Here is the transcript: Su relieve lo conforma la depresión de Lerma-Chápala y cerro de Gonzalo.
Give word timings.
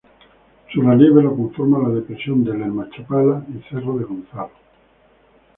Su 0.73 0.81
relieve 0.81 1.21
lo 1.21 1.35
conforma 1.35 1.87
la 1.87 1.93
depresión 1.93 2.43
de 2.43 2.53
Lerma-Chápala 2.57 3.45
y 3.53 3.61
cerro 3.69 3.99
de 3.99 4.03
Gonzalo. 4.05 4.49